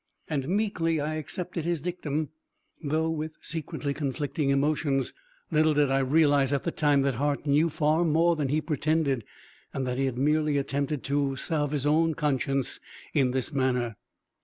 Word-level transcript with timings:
And 0.27 0.47
meekly 0.49 0.99
I 0.99 1.13
accepted 1.17 1.63
his 1.63 1.79
dictum, 1.79 2.29
though 2.83 3.11
with 3.11 3.33
secretly 3.39 3.93
conflicting 3.93 4.49
emotions. 4.49 5.13
Little 5.51 5.75
did 5.75 5.91
I 5.91 5.99
realize 5.99 6.51
at 6.51 6.63
the 6.63 6.71
time 6.71 7.03
that 7.03 7.13
Hart 7.13 7.45
knew 7.45 7.69
far 7.69 8.03
more 8.03 8.35
than 8.35 8.49
he 8.49 8.61
pretended 8.61 9.23
and 9.71 9.85
that 9.85 9.99
he 9.99 10.05
had 10.05 10.17
merely 10.17 10.57
attempted 10.57 11.03
to 11.03 11.35
salve 11.35 11.69
his 11.69 11.85
own 11.85 12.15
conscience 12.15 12.79
in 13.13 13.29
this 13.29 13.53
manner. 13.53 13.95